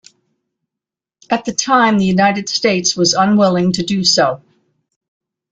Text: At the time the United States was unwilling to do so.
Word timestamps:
At 1.29 1.45
the 1.45 1.53
time 1.53 1.99
the 1.99 2.05
United 2.07 2.49
States 2.49 2.95
was 2.97 3.13
unwilling 3.13 3.71
to 3.73 3.83
do 3.83 4.03
so. 4.03 4.41